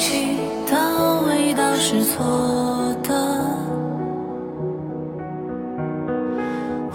[0.00, 2.24] 起的味道是错
[3.02, 3.10] 的。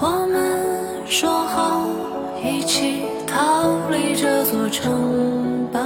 [0.02, 1.86] 我们说好
[2.44, 5.80] 一起逃离这座城堡，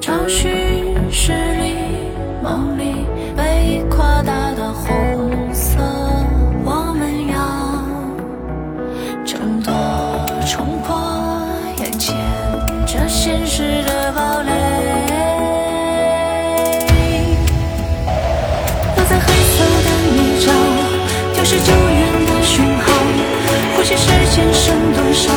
[0.00, 1.74] 找寻十里
[2.40, 3.04] 梦里
[3.36, 4.19] 被困。
[12.92, 14.50] 这现实的堡垒。
[18.96, 20.50] 落在黑色的泥沼，
[21.32, 22.90] 丢失救援的讯号。
[23.76, 25.30] 呼吸时间剩多少？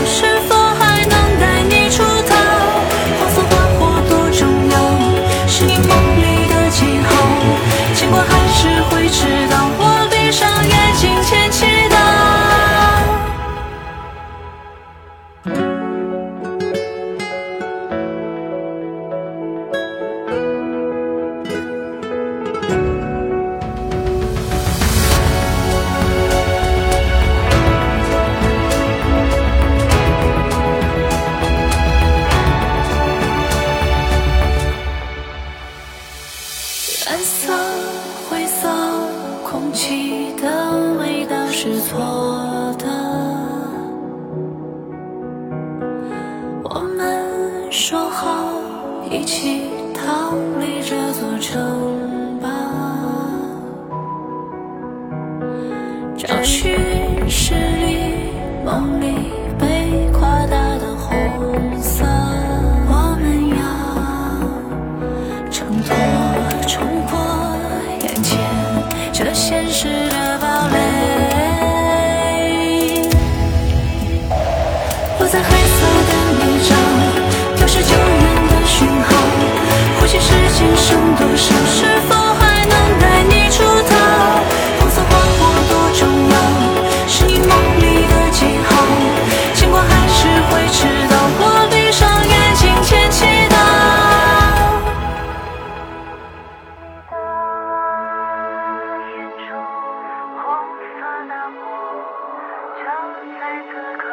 [37.06, 37.54] 蓝色、
[38.30, 38.70] 灰色，
[39.44, 42.00] 空气的味道是错
[42.80, 42.86] 的。
[46.64, 48.46] 我们说好
[49.12, 50.96] 一起逃离这
[81.16, 81.54] 多少？
[81.66, 83.92] 是否还能带你出逃？
[84.80, 86.36] 红色花火多重要，
[87.08, 88.70] 是你梦里的记号。
[89.54, 90.20] 尽管还是
[90.50, 90.80] 会迟
[91.10, 91.42] 到，我
[91.72, 93.56] 闭上眼睛前祈祷。
[99.08, 99.14] 眼
[99.48, 99.52] 中
[100.38, 100.42] 红
[101.00, 101.62] 色的火，
[102.78, 102.82] 就
[103.40, 104.04] 在此刻。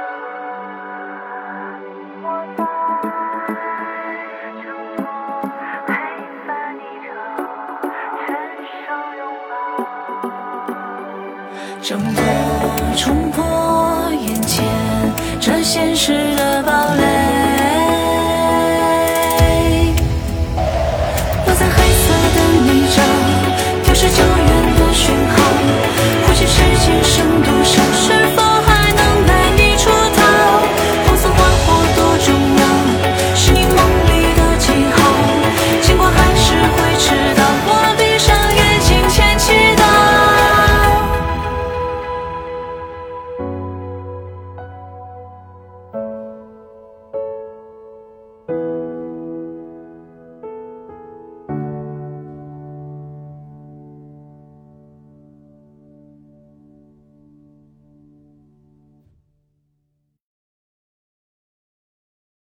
[11.83, 12.23] 挣脱，
[12.97, 13.43] 冲破
[14.13, 14.65] 眼前
[15.41, 17.10] 这现实的堡垒。